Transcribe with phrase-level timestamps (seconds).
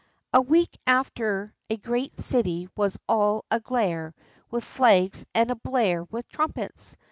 [0.33, 4.15] A week after a great city was all aglare
[4.49, 6.97] with flags, and ablare with trumpets.